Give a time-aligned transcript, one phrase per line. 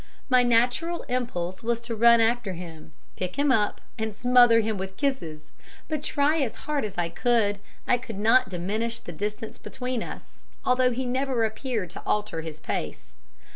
[0.29, 4.97] My natural impulse was to run after him, pick him up and smother him with
[4.97, 5.51] kisses;
[5.87, 10.39] but try as hard as I could, I could not diminish the distance between us,
[10.65, 13.13] although he never appeared to alter his pace.